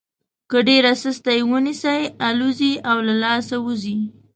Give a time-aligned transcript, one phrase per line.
[0.49, 3.97] که ډېره سسته یې ونیسئ الوزي او له لاسه وځي.